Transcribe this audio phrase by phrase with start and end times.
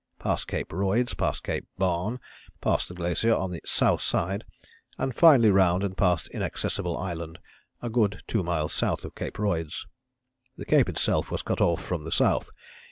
[0.17, 2.19] Past Cape Royds, past Cape Barne,
[2.59, 4.43] past the glacier on its south side,
[4.97, 7.37] and finally round and past Inaccessible Island,
[7.83, 9.85] a good two miles south of Cape Royds.
[10.57, 12.49] The Cape itself was cut off from the south.